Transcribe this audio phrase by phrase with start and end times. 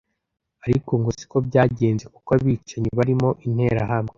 [0.65, 4.09] ariko ngo si ko byagenze kuko abicanyi barimo interahamwe